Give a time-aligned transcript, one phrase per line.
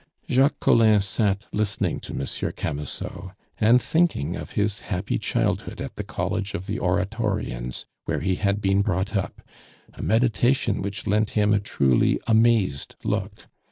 [0.27, 6.03] Jacques Collin sat listening to Monsieur Camusot, and thinking of his happy childhood at the
[6.03, 9.43] College of the Oratorians, where he had been brought up,
[9.93, 13.47] a meditation which lent him a truly amazed look.